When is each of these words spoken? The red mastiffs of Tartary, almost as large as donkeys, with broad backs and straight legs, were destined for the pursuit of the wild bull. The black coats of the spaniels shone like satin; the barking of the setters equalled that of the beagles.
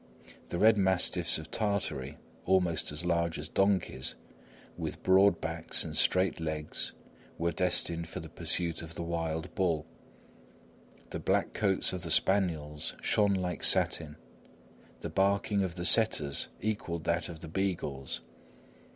The 0.49 0.57
red 0.57 0.77
mastiffs 0.79 1.37
of 1.37 1.51
Tartary, 1.51 2.17
almost 2.45 2.91
as 2.91 3.05
large 3.05 3.37
as 3.37 3.47
donkeys, 3.47 4.15
with 4.75 5.03
broad 5.03 5.39
backs 5.39 5.83
and 5.83 5.95
straight 5.95 6.39
legs, 6.39 6.93
were 7.37 7.51
destined 7.51 8.07
for 8.07 8.19
the 8.19 8.27
pursuit 8.27 8.81
of 8.81 8.95
the 8.95 9.03
wild 9.03 9.53
bull. 9.53 9.85
The 11.11 11.19
black 11.19 11.53
coats 11.53 11.93
of 11.93 12.01
the 12.01 12.09
spaniels 12.09 12.95
shone 12.99 13.35
like 13.35 13.63
satin; 13.63 14.15
the 15.01 15.09
barking 15.11 15.61
of 15.61 15.75
the 15.75 15.85
setters 15.85 16.47
equalled 16.61 17.03
that 17.03 17.29
of 17.29 17.41
the 17.41 17.47
beagles. 17.47 18.21